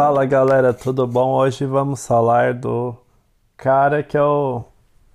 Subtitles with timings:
[0.00, 1.34] Fala galera, tudo bom?
[1.34, 2.96] Hoje vamos falar do
[3.54, 4.64] cara que eu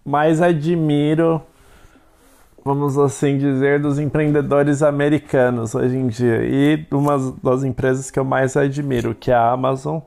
[0.06, 1.42] mais admiro,
[2.64, 8.24] vamos assim dizer, dos empreendedores americanos hoje em dia e uma das empresas que eu
[8.24, 10.02] mais admiro, que é a Amazon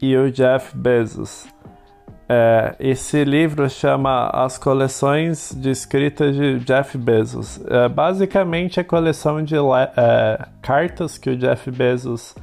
[0.00, 1.48] e o Jeff Bezos.
[2.28, 7.60] É, esse livro chama As Coleções de Escritas de Jeff Bezos.
[7.66, 12.36] É, basicamente, a coleção de é, cartas que o Jeff Bezos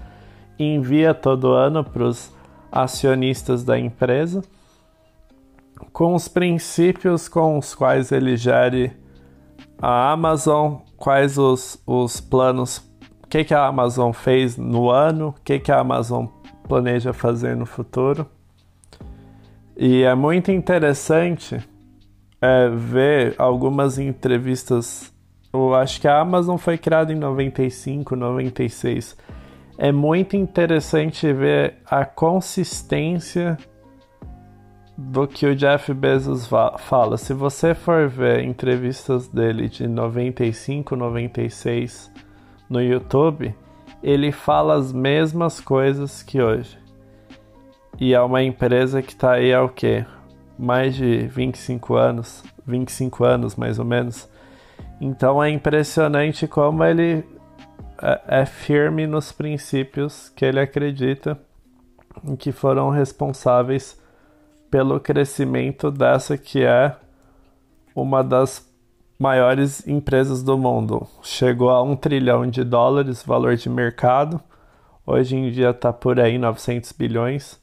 [0.57, 2.31] envia todo ano para os
[2.71, 4.41] acionistas da empresa,
[5.91, 8.91] com os princípios com os quais ele gere
[9.81, 12.77] a Amazon, quais os, os planos,
[13.23, 16.26] o que, que a Amazon fez no ano, o que, que a Amazon
[16.67, 18.26] planeja fazer no futuro.
[19.76, 21.59] E é muito interessante
[22.41, 25.12] é, ver algumas entrevistas.
[25.51, 29.18] Eu acho que a Amazon foi criada em 95, 96
[29.77, 33.57] é muito interessante ver a consistência
[34.98, 36.48] do que o Jeff Bezos
[36.80, 37.18] fala.
[37.18, 42.12] Se você for ver entrevistas dele de 95, 96
[42.70, 43.55] no YouTube,
[44.04, 46.77] ele fala as mesmas coisas que hoje.
[47.99, 50.05] E é uma empresa que está aí há o quê?
[50.58, 54.30] Mais de 25 anos, 25 anos mais ou menos.
[55.02, 57.26] Então é impressionante como ele
[58.04, 61.40] é, é firme nos princípios que ele acredita
[62.29, 63.98] e que foram responsáveis
[64.69, 66.96] pelo crescimento dessa que é
[67.96, 68.69] uma das
[69.18, 71.07] maiores empresas do mundo.
[71.22, 74.41] Chegou a um trilhão de dólares valor de mercado.
[75.06, 77.62] Hoje em dia está por aí 900 bilhões.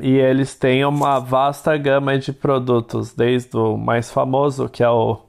[0.00, 5.20] E eles têm uma vasta gama de produtos, desde o mais famoso, que é o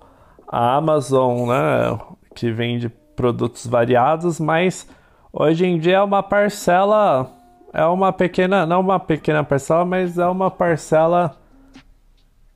[0.48, 2.00] a Amazon, né,
[2.34, 4.88] que vende produtos variados, mas
[5.34, 7.30] hoje em dia é uma parcela,
[7.74, 11.36] é uma pequena, não uma pequena parcela, mas é uma parcela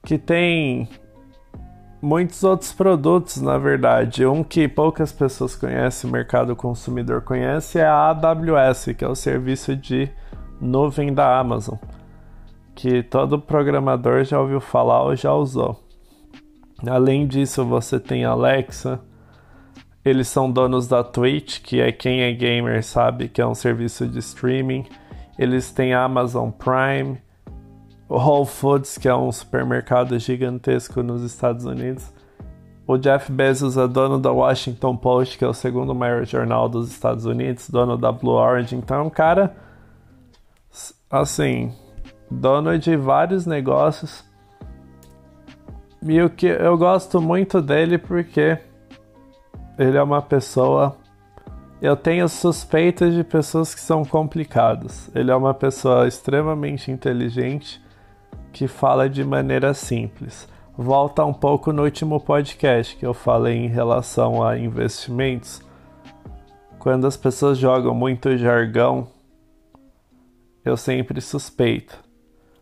[0.05, 0.87] que tem
[2.01, 4.25] muitos outros produtos, na verdade.
[4.25, 9.15] Um que poucas pessoas conhecem, o mercado consumidor conhece, é a AWS, que é o
[9.15, 10.09] serviço de
[10.59, 11.77] nuvem da Amazon,
[12.75, 15.79] que todo programador já ouviu falar ou já usou.
[16.87, 18.99] Além disso, você tem Alexa,
[20.03, 24.07] eles são donos da Twitch, que é quem é gamer sabe que é um serviço
[24.07, 24.85] de streaming.
[25.37, 27.21] Eles têm Amazon Prime,
[28.09, 32.11] o Whole Foods, que é um supermercado gigantesco nos Estados Unidos.
[32.87, 36.89] O Jeff Bezos é dono da Washington Post, que é o segundo maior jornal dos
[36.89, 38.75] Estados Unidos, dono da Blue Orange.
[38.75, 39.55] Então é um cara,
[41.09, 41.71] assim,
[42.29, 44.25] dono de vários negócios.
[46.01, 48.57] E o que eu gosto muito dele porque
[49.81, 50.95] ele é uma pessoa.
[51.81, 55.09] Eu tenho suspeitas de pessoas que são complicadas.
[55.15, 57.81] Ele é uma pessoa extremamente inteligente
[58.53, 60.47] que fala de maneira simples.
[60.77, 65.61] Volta um pouco no último podcast que eu falei em relação a investimentos.
[66.77, 69.07] Quando as pessoas jogam muito jargão,
[70.63, 71.99] eu sempre suspeito.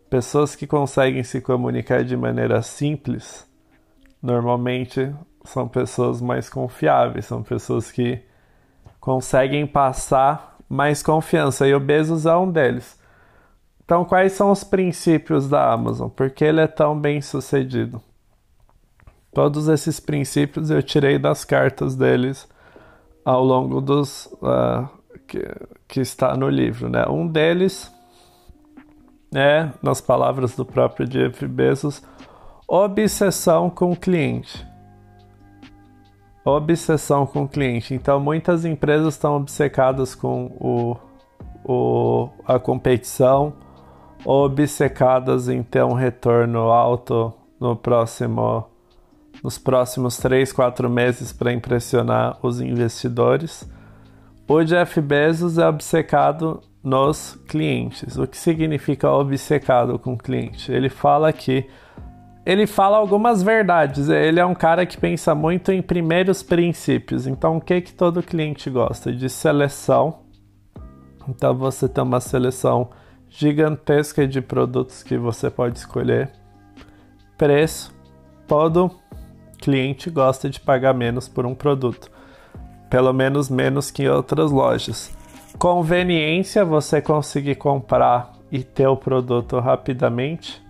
[0.10, 3.46] Pessoas que conseguem se comunicar de maneira simples
[4.22, 5.14] normalmente
[5.50, 8.22] são pessoas mais confiáveis, são pessoas que
[9.00, 13.00] conseguem passar mais confiança e o Bezos é um deles.
[13.84, 16.10] Então, quais são os princípios da Amazon?
[16.10, 18.00] Por que ele é tão bem sucedido?
[19.34, 22.48] Todos esses princípios eu tirei das cartas deles
[23.26, 24.88] ao longo dos uh,
[25.28, 25.44] que,
[25.88, 27.06] que está no livro, né?
[27.08, 27.92] Um deles
[29.34, 32.04] é, nas palavras do próprio Jeff Bezos,
[32.68, 34.69] obsessão com o cliente
[36.58, 37.94] obsessão com o cliente.
[37.94, 40.98] Então, muitas empresas estão obcecadas com o,
[41.64, 43.54] o, a competição,
[44.26, 48.66] obcecadas em ter um retorno alto no próximo,
[49.44, 53.70] nos próximos 3, 4 meses para impressionar os investidores.
[54.48, 58.18] O Jeff Bezos é obcecado nos clientes.
[58.18, 60.72] O que significa obcecado com o cliente?
[60.72, 61.68] Ele fala que
[62.46, 64.10] ele fala algumas verdades.
[64.10, 67.28] Ele é um cara que pensa muito em primeiros princípios.
[67.28, 69.12] Então, o que que todo cliente gosta?
[69.12, 70.22] De seleção.
[71.28, 72.90] Então, você tem uma seleção
[73.28, 76.32] gigantesca de produtos que você pode escolher.
[77.38, 77.94] Preço.
[78.48, 78.90] Todo
[79.60, 82.10] cliente gosta de pagar menos por um produto.
[82.90, 85.16] Pelo menos menos que em outras lojas.
[85.60, 90.64] Conveniência, você conseguir comprar e ter o produto rapidamente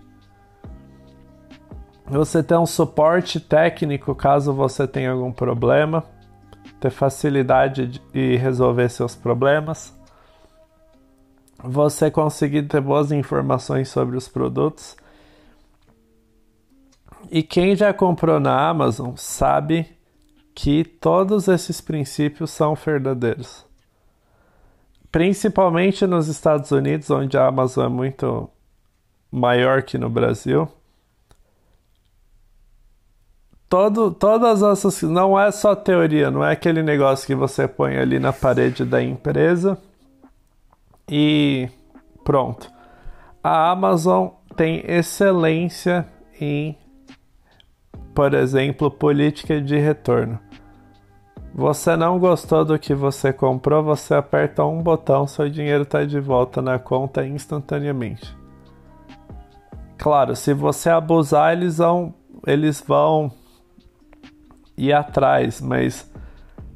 [2.10, 6.04] você ter um suporte técnico caso você tenha algum problema,
[6.80, 9.98] ter facilidade de resolver seus problemas.
[11.62, 14.96] você conseguir ter boas informações sobre os produtos.
[17.30, 19.86] E quem já comprou na Amazon sabe
[20.54, 23.64] que todos esses princípios são verdadeiros.
[25.12, 28.48] Principalmente nos Estados Unidos, onde a Amazon é muito
[29.30, 30.68] maior que no Brasil.
[33.70, 35.00] Todo, todas essas.
[35.02, 39.00] Não é só teoria, não é aquele negócio que você põe ali na parede da
[39.00, 39.78] empresa
[41.08, 41.68] e
[42.24, 42.68] pronto.
[43.42, 46.04] A Amazon tem excelência
[46.40, 46.76] em,
[48.12, 50.40] por exemplo, política de retorno.
[51.54, 56.18] Você não gostou do que você comprou, você aperta um botão, seu dinheiro está de
[56.18, 58.36] volta na conta instantaneamente.
[59.96, 62.12] Claro, se você abusar, eles vão,
[62.44, 63.30] eles vão
[64.80, 66.10] ir atrás, mas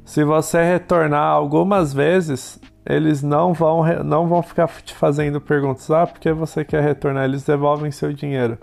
[0.05, 5.89] se você retornar algumas vezes, eles não vão, não vão ficar te fazendo perguntas.
[5.89, 7.25] Ah, por que você quer retornar?
[7.25, 8.57] Eles devolvem seu dinheiro.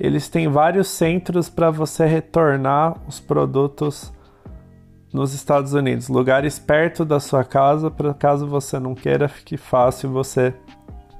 [0.00, 4.12] Eles têm vários centros para você retornar os produtos
[5.12, 10.10] nos Estados Unidos, lugares perto da sua casa, para caso você não queira, fique fácil
[10.10, 10.54] você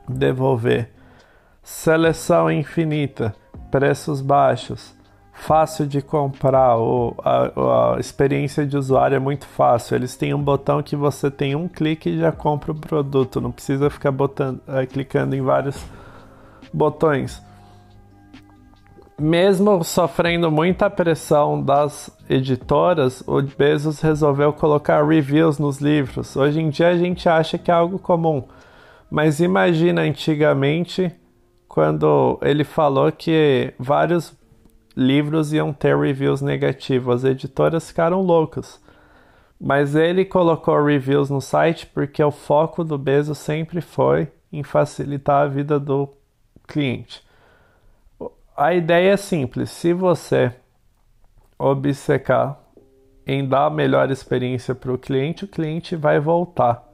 [0.08, 0.90] devolver.
[1.62, 3.34] Seleção infinita,
[3.70, 4.95] preços baixos,
[5.36, 6.76] fácil de comprar,
[7.22, 9.94] a, a, experiência de usuário é muito fácil.
[9.94, 13.52] Eles têm um botão que você tem um clique e já compra o produto, não
[13.52, 15.84] precisa ficar botando, é, clicando em vários
[16.72, 17.42] botões.
[19.18, 26.34] Mesmo sofrendo muita pressão das editoras, o Bezos resolveu colocar reviews nos livros.
[26.34, 28.44] Hoje em dia a gente acha que é algo comum,
[29.10, 31.14] mas imagina antigamente
[31.68, 34.34] quando ele falou que vários
[34.96, 37.16] livros iam ter reviews negativos.
[37.16, 38.80] As editoras ficaram loucas.
[39.60, 45.44] Mas ele colocou reviews no site porque o foco do Bezos sempre foi em facilitar
[45.44, 46.08] a vida do
[46.66, 47.24] cliente.
[48.56, 50.52] A ideia é simples: se você
[51.58, 52.58] obcecar
[53.26, 56.84] em dar a melhor experiência para o cliente, o cliente vai voltar.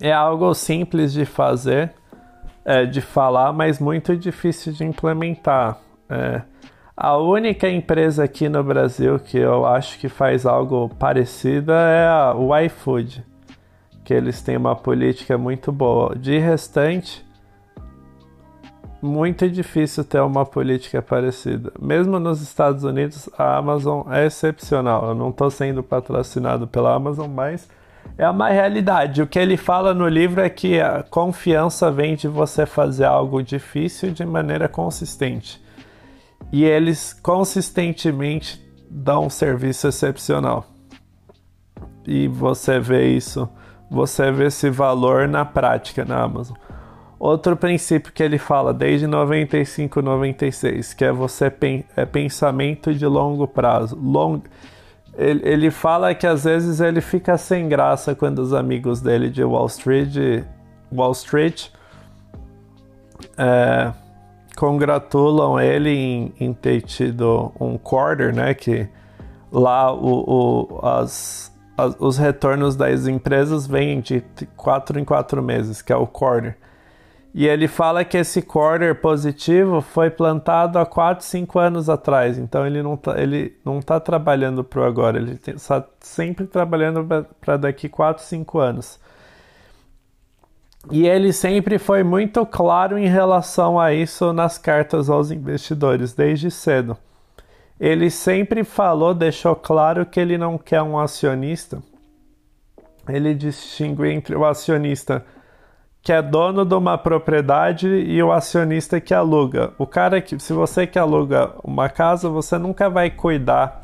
[0.00, 1.94] É algo simples de fazer,
[2.64, 5.85] é, de falar, mas muito difícil de implementar.
[6.08, 6.42] É.
[6.96, 12.56] A única empresa aqui no Brasil que eu acho que faz algo parecido é o
[12.56, 13.22] iFood,
[14.02, 16.16] que eles têm uma política muito boa.
[16.16, 17.22] De restante,
[19.02, 21.70] muito difícil ter uma política parecida.
[21.78, 25.08] Mesmo nos Estados Unidos, a Amazon é excepcional.
[25.08, 27.68] Eu não estou sendo patrocinado pela Amazon, mas
[28.16, 29.20] é uma realidade.
[29.20, 33.42] O que ele fala no livro é que a confiança vem de você fazer algo
[33.42, 35.65] difícil de maneira consistente
[36.52, 40.66] e eles consistentemente dão um serviço excepcional.
[42.06, 43.48] E você vê isso,
[43.90, 46.56] você vê esse valor na prática na Amazon.
[47.18, 51.52] Outro princípio que ele fala desde 95, 96, que é você
[51.96, 53.96] é pensamento de longo prazo.
[53.96, 54.42] Long,
[55.16, 59.42] ele, ele fala que às vezes ele fica sem graça quando os amigos dele de
[59.42, 60.44] Wall Street,
[60.92, 61.68] Wall Street
[63.38, 63.92] é,
[64.56, 68.54] congratulam ele em, em, ter tido um quarter, né?
[68.54, 68.88] Que
[69.52, 74.24] lá o, o as, as, os retornos das empresas vêm de
[74.56, 76.56] quatro em quatro meses, que é o quarter.
[77.38, 82.38] E ele fala que esse quarter positivo foi plantado há 4, 5 anos atrás.
[82.38, 87.06] Então ele não está ele não tá trabalhando para o agora, ele está sempre trabalhando
[87.38, 88.98] para daqui 4, 5 anos.
[90.90, 96.50] E ele sempre foi muito claro em relação a isso nas cartas aos investidores, desde
[96.50, 96.96] cedo.
[97.78, 101.82] Ele sempre falou, deixou claro que ele não quer um acionista.
[103.08, 105.24] Ele distingue entre o acionista
[106.06, 109.72] que é dono de uma propriedade e o acionista que aluga.
[109.76, 113.82] O cara que, se você que aluga uma casa, você nunca vai cuidar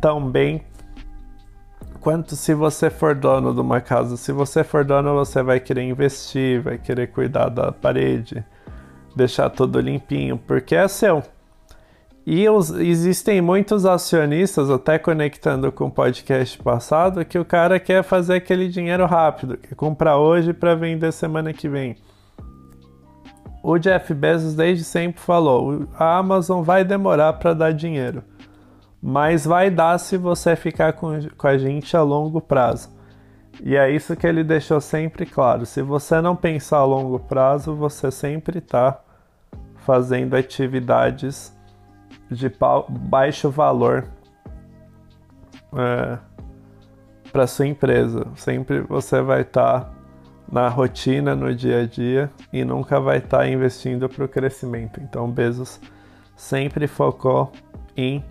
[0.00, 0.64] tão bem
[2.00, 4.16] quanto se você for dono de uma casa.
[4.16, 8.44] Se você for dono, você vai querer investir, vai querer cuidar da parede,
[9.14, 11.22] deixar tudo limpinho, porque é seu.
[12.26, 18.02] E os, existem muitos acionistas, até conectando com o podcast passado, que o cara quer
[18.02, 21.96] fazer aquele dinheiro rápido, quer comprar hoje para vender semana que vem.
[23.62, 28.22] O Jeff Bezos desde sempre falou: a Amazon vai demorar para dar dinheiro
[29.00, 32.96] mas vai dar se você ficar com, com a gente a longo prazo.
[33.62, 35.66] E é isso que ele deixou sempre claro.
[35.66, 39.00] Se você não pensar a longo prazo, você sempre está
[39.76, 41.56] fazendo atividades
[42.30, 42.50] de
[42.88, 44.06] baixo valor
[45.76, 46.18] é,
[47.32, 48.26] para sua empresa.
[48.36, 49.92] Sempre você vai estar tá
[50.50, 55.00] na rotina, no dia a dia e nunca vai estar tá investindo para o crescimento.
[55.00, 55.80] Então, Bezos
[56.36, 57.52] sempre focou
[57.96, 58.24] em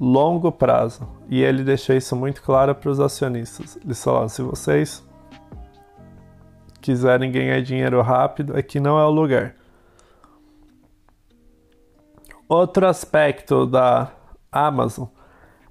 [0.00, 3.78] longo prazo e ele deixou isso muito claro para os acionistas.
[3.84, 5.06] Ele falou: se vocês
[6.80, 9.54] quiserem ganhar dinheiro rápido, aqui não é o lugar.
[12.48, 14.10] Outro aspecto da
[14.50, 15.06] Amazon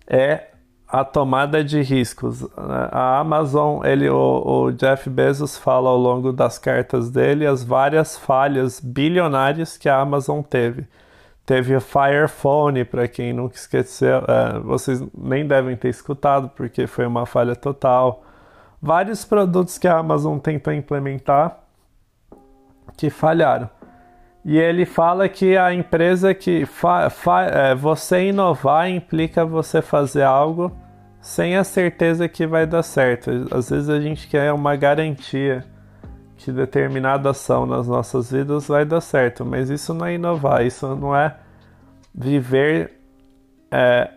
[0.08, 0.50] é
[0.88, 2.48] a tomada de riscos.
[2.56, 8.18] A Amazon, ele, o, o, Jeff Bezos fala ao longo das cartas dele as várias
[8.18, 10.88] falhas bilionárias que a Amazon teve.
[11.50, 16.86] Teve o Fire Phone, para quem nunca esqueceu, é, vocês nem devem ter escutado porque
[16.86, 18.24] foi uma falha total.
[18.80, 21.58] Vários produtos que a Amazon tentou implementar
[22.96, 23.68] que falharam.
[24.46, 26.68] E ele fala que a empresa que
[27.52, 30.72] é, você inovar implica você fazer algo
[31.20, 33.32] sem a certeza que vai dar certo.
[33.50, 35.66] Às vezes a gente quer uma garantia
[36.40, 40.96] que determinada ação nas nossas vidas vai dar certo, mas isso não é inovar, isso
[40.96, 41.36] não é
[42.16, 42.94] viver
[43.70, 44.10] é,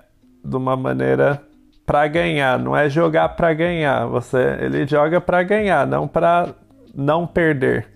[0.45, 1.43] de uma maneira
[1.85, 4.07] para ganhar, não é jogar para ganhar.
[4.07, 6.55] Você, ele joga para ganhar, não para
[6.95, 7.89] não perder.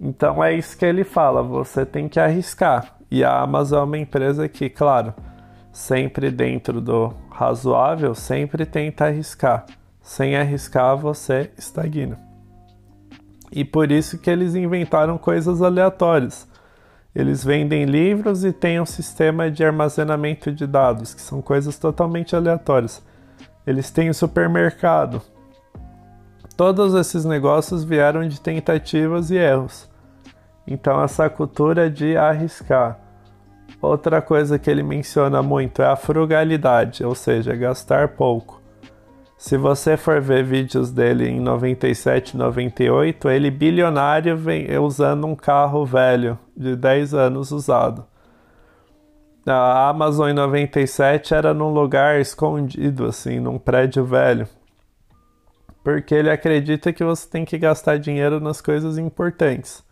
[0.00, 2.96] Então é isso que ele fala, você tem que arriscar.
[3.08, 5.14] E a Amazon é uma empresa que, claro,
[5.70, 9.66] sempre dentro do razoável, sempre tenta arriscar.
[10.02, 12.25] Sem arriscar, você estagna.
[13.56, 16.46] E por isso que eles inventaram coisas aleatórias.
[17.12, 22.36] Eles vendem livros e têm um sistema de armazenamento de dados, que são coisas totalmente
[22.36, 23.02] aleatórias.
[23.66, 25.20] Eles têm um supermercado,
[26.56, 29.86] Todos esses negócios vieram de tentativas e erros.
[30.66, 32.98] Então, essa cultura de arriscar.
[33.80, 38.62] Outra coisa que ele menciona muito é a frugalidade, ou seja, gastar pouco.
[39.36, 45.84] Se você for ver vídeos dele em 97, 98, ele bilionário vem usando um carro
[45.84, 48.06] velho de 10 anos usado.
[49.46, 54.48] A Amazon em 97 era num lugar escondido, assim, num prédio velho
[55.86, 59.84] porque ele acredita que você tem que gastar dinheiro nas coisas importantes,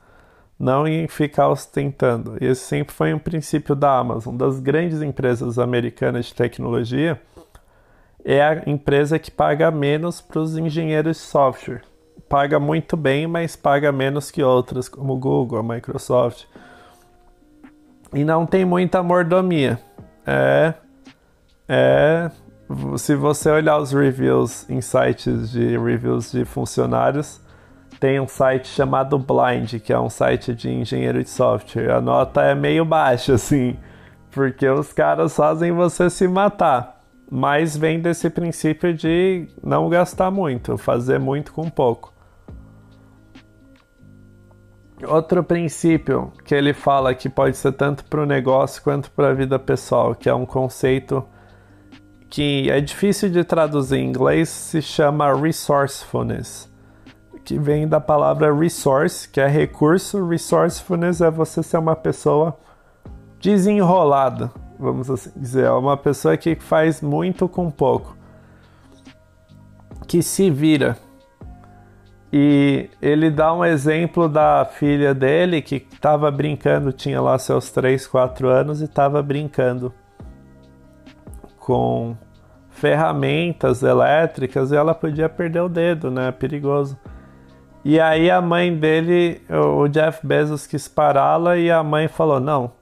[0.59, 2.37] não em ficar ostentando.
[2.41, 7.23] Esse sempre foi um princípio da Amazon, das grandes empresas americanas de tecnologia.
[8.25, 11.83] É a empresa que paga menos para os engenheiros de software.
[12.28, 16.47] Paga muito bem, mas paga menos que outras, como Google, a Microsoft.
[18.14, 19.78] E não tem muita mordomia.
[20.26, 20.75] É,
[21.69, 22.31] é
[22.97, 27.40] se você olhar os reviews em sites de reviews de funcionários,
[28.00, 31.90] tem um site chamado Blind, que é um site de engenheiro de software.
[31.90, 33.76] A nota é meio baixa, assim,
[34.31, 36.94] porque os caras fazem você se matar.
[37.31, 42.12] Mas vem desse princípio de não gastar muito, fazer muito com pouco.
[45.07, 49.35] Outro princípio que ele fala que pode ser tanto para o negócio quanto para a
[49.35, 51.26] vida pessoal, que é um conceito
[52.31, 56.69] que é difícil de traduzir em inglês, se chama resourcefulness,
[57.45, 60.26] que vem da palavra resource, que é recurso.
[60.26, 62.59] Resourcefulness é você ser uma pessoa
[63.40, 68.16] desenrolada, vamos assim dizer, é uma pessoa que faz muito com pouco,
[70.07, 70.97] que se vira.
[72.33, 78.07] E ele dá um exemplo da filha dele que estava brincando, tinha lá seus 3,
[78.09, 79.95] 4 anos e estava brincando
[81.59, 82.16] com
[82.71, 86.33] ferramentas elétricas e ela podia perder o dedo, né?
[86.33, 86.99] Perigoso.
[87.85, 92.73] E aí a mãe dele, o Jeff Bezos, quis pará-la e a mãe falou: Não,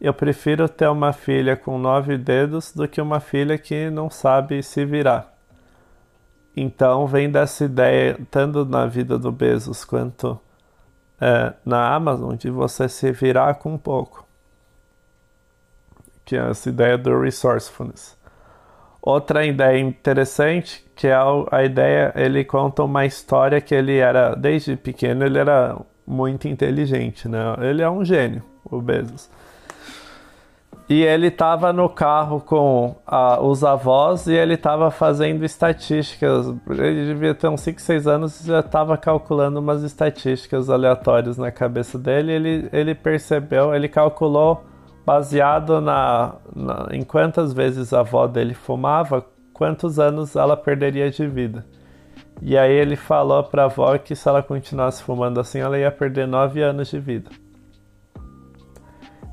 [0.00, 4.62] eu prefiro ter uma filha com nove dedos do que uma filha que não sabe
[4.62, 5.34] se virar.
[6.56, 10.40] Então vem dessa ideia, tanto na vida do Bezos quanto
[11.20, 14.26] é, na Amazon, de você se virar com pouco.
[16.24, 18.18] Que é essa ideia do resourcefulness.
[19.02, 21.16] Outra ideia interessante, que é
[21.50, 25.76] a ideia, ele conta uma história que ele era, desde pequeno, ele era
[26.06, 27.38] muito inteligente, né?
[27.60, 29.30] Ele é um gênio, o Bezos.
[30.88, 36.52] E ele estava no carro com a, os avós e ele estava fazendo estatísticas.
[36.68, 41.52] Ele devia ter uns 5, 6 anos e já estava calculando umas estatísticas aleatórias na
[41.52, 42.32] cabeça dele.
[42.32, 44.64] Ele, ele percebeu, ele calculou
[45.06, 51.24] baseado na, na, em quantas vezes a avó dele fumava, quantos anos ela perderia de
[51.24, 51.64] vida.
[52.42, 55.90] E aí ele falou para a avó que se ela continuasse fumando assim, ela ia
[55.90, 57.30] perder nove anos de vida.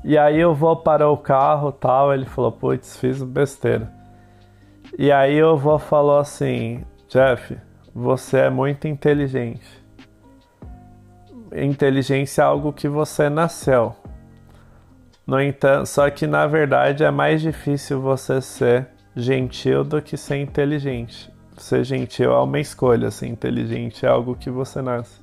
[0.08, 3.92] E aí o avô parou o carro tal, ele falou, putz, fiz besteira.
[4.98, 7.58] E aí o avô falou assim, Jeff,
[7.94, 9.68] você é muito inteligente.
[11.54, 13.94] inteligência é algo que você nasceu.
[15.26, 20.36] No entanto, só que na verdade é mais difícil você ser gentil do que ser
[20.38, 21.30] inteligente.
[21.58, 25.20] Ser gentil é uma escolha, ser inteligente é algo que você nasce.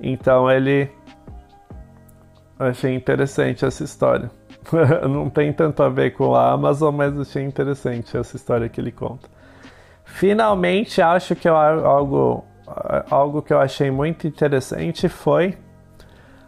[0.00, 0.90] Então ele.
[2.68, 4.30] Achei interessante essa história.
[5.08, 8.92] Não tem tanto a ver com a Amazon, mas achei interessante essa história que ele
[8.92, 9.28] conta.
[10.04, 12.44] Finalmente, acho que eu, algo,
[13.10, 15.56] algo que eu achei muito interessante foi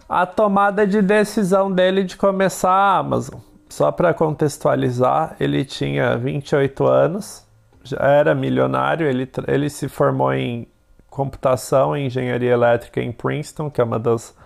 [0.08, 3.40] a tomada de decisão dele de começar a Amazon.
[3.68, 7.44] Só para contextualizar, ele tinha 28 anos,
[7.82, 10.68] já era milionário, ele, ele se formou em
[11.10, 14.36] computação e engenharia elétrica em Princeton, que é uma das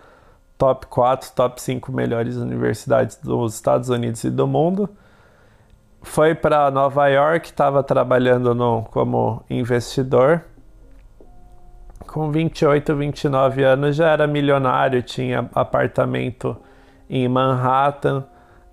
[0.58, 4.90] top 4, top 5 melhores universidades dos Estados Unidos e do mundo.
[6.02, 10.44] Foi para Nova York, estava trabalhando no, como investidor
[12.08, 16.56] com 28, 29 anos já era milionário, tinha apartamento
[17.08, 18.24] em Manhattan,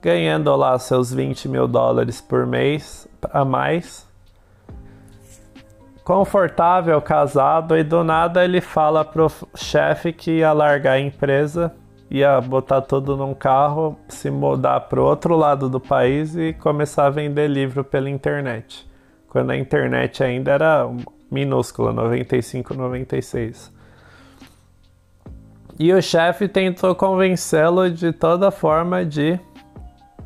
[0.01, 4.04] ganhando lá seus 20 mil dólares por mês a mais.
[6.05, 11.73] Confortável, casado, e do nada ele fala pro chefe que ia largar a empresa,
[12.11, 17.07] ia botar tudo num carro, se mudar para o outro lado do país e começar
[17.07, 18.87] a vender livro pela internet.
[19.27, 20.87] Quando a internet ainda era
[21.31, 23.73] minúscula, 95, 96.
[25.79, 29.39] E o chefe tentou convencê-lo de toda forma de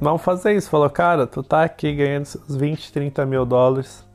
[0.01, 0.69] não fazer isso.
[0.69, 4.08] Falou, cara, tu tá aqui ganhando seus 20, 30 mil dólares.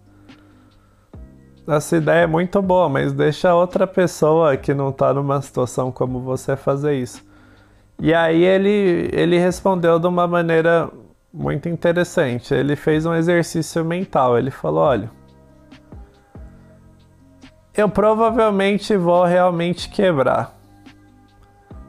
[1.67, 6.21] Essa ideia é muito boa, mas deixa outra pessoa que não tá numa situação como
[6.21, 7.25] você fazer isso.
[7.99, 10.91] E aí ele, ele respondeu de uma maneira
[11.33, 12.53] muito interessante.
[12.53, 14.37] Ele fez um exercício mental.
[14.37, 15.11] Ele falou: olha
[17.77, 20.57] eu provavelmente vou realmente quebrar.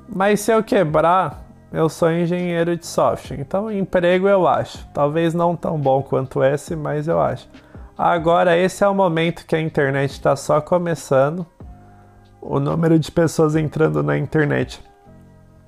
[0.10, 4.88] Mas se eu quebrar, eu sou engenheiro de software, então emprego eu acho.
[4.94, 7.48] Talvez não tão bom quanto esse, mas eu acho.
[7.98, 11.46] Agora, esse é o momento que a internet está só começando.
[12.42, 14.84] O número de pessoas entrando na internet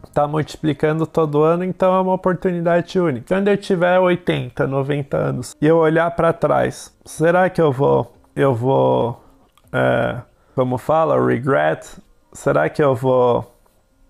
[0.06, 3.36] está multiplicando todo ano, então é uma oportunidade única.
[3.36, 8.14] Quando eu tiver 80, 90 anos e eu olhar para trás, será que eu vou
[8.36, 9.24] eu vou
[9.72, 10.22] é,
[10.56, 11.86] como fala, regret,
[12.34, 13.56] será que eu vou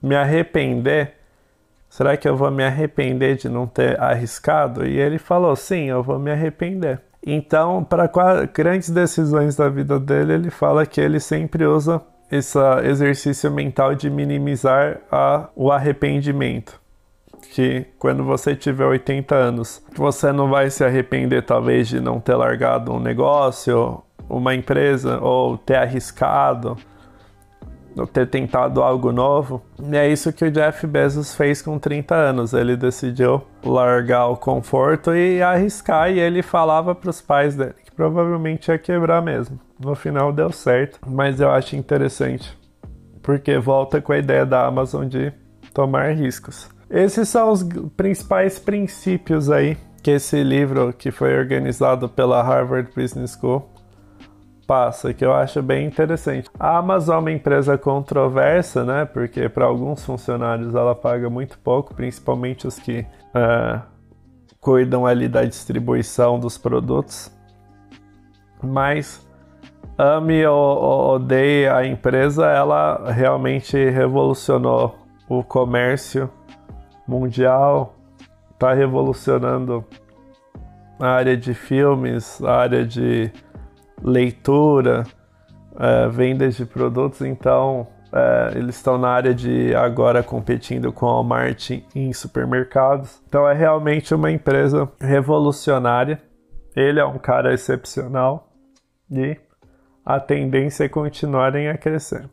[0.01, 1.13] me arrepender?
[1.89, 4.85] Será que eu vou me arrepender de não ter arriscado?
[4.85, 7.01] E ele falou: sim, eu vou me arrepender.
[7.25, 8.09] Então, para
[8.53, 12.01] grandes decisões da vida dele, ele fala que ele sempre usa
[12.31, 16.79] esse exercício mental de minimizar a, o arrependimento.
[17.53, 22.35] Que quando você tiver 80 anos, você não vai se arrepender, talvez, de não ter
[22.35, 26.77] largado um negócio uma empresa ou ter arriscado
[28.05, 29.63] ter tentado algo novo.
[29.81, 32.53] E é isso que o Jeff Bezos fez com 30 anos.
[32.53, 36.11] Ele decidiu largar o conforto e arriscar.
[36.11, 39.59] E ele falava para os pais dele que provavelmente ia quebrar mesmo.
[39.79, 42.57] No final deu certo, mas eu acho interessante
[43.27, 45.33] porque volta com a ideia da Amazon de
[45.73, 46.69] tomar riscos.
[46.89, 47.61] Esses são os
[47.97, 53.69] principais princípios aí que esse livro que foi organizado pela Harvard Business School
[54.67, 56.49] passa, que eu acho bem interessante.
[56.59, 59.05] A Amazon é uma empresa controversa, né?
[59.05, 62.99] Porque para alguns funcionários ela paga muito pouco, principalmente os que
[63.33, 63.81] uh,
[64.59, 67.31] cuidam ali da distribuição dos produtos.
[68.61, 69.25] Mas
[69.97, 74.97] ame ou odeie a empresa, ela realmente revolucionou
[75.29, 76.29] o comércio
[77.07, 77.95] mundial,
[78.51, 79.85] está revolucionando
[80.99, 83.31] a área de filmes, a área de
[84.01, 85.03] leitura,
[85.79, 91.13] é, vendas de produtos, então é, eles estão na área de agora competindo com a
[91.13, 93.21] Walmart em supermercados.
[93.27, 96.21] Então é realmente uma empresa revolucionária.
[96.75, 98.51] Ele é um cara excepcional
[99.09, 99.37] e
[100.05, 102.29] a tendência é continuarem a crescer.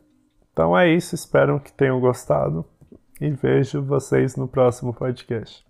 [0.53, 2.65] Então é isso, espero que tenham gostado
[3.19, 5.64] e vejo vocês no próximo podcast.